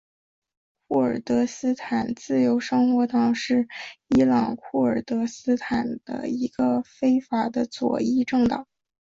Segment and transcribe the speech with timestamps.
[0.87, 3.67] 库尔德斯坦自由生活党是
[4.07, 8.67] 伊朗库尔德斯坦的一个非法的左翼政党。